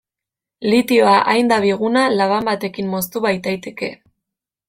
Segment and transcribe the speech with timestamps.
[0.69, 3.91] Litioa hain da biguna, laban batekin moztu baitaiteke.